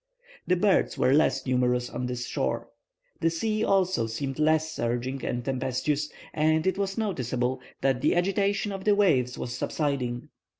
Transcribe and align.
The 0.47 0.55
birds 0.55 0.97
were 0.97 1.13
less 1.13 1.45
numerous 1.45 1.87
on 1.87 2.07
this 2.07 2.25
shore. 2.25 2.69
The 3.19 3.29
sea 3.29 3.63
also 3.63 4.07
seemed 4.07 4.39
less 4.39 4.71
surging 4.71 5.23
and 5.23 5.45
tempestuous, 5.45 6.09
and 6.33 6.65
it 6.65 6.79
was 6.79 6.97
noticeable 6.97 7.61
that 7.81 8.01
the 8.01 8.15
agitation 8.15 8.71
of 8.71 8.83
the 8.83 8.95
waves 8.95 9.37
was 9.37 9.53
subsiding. 9.55 10.29